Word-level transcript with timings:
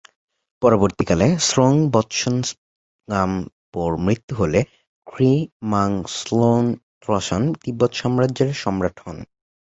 পরবর্তীকালে 0.61 1.27
স্রোং-ব্ত্সন-স্গাম-পোর 1.47 2.51
মৃত্যু 4.05 4.33
হলে 4.35 4.59
খ্রি-মাং-স্লোন-র্ত্সান 5.07 6.63
তিব্বত 7.61 7.91
সাম্রাজ্যের 7.93 8.49
সম্রাট 8.63 8.95
হন। 9.03 9.17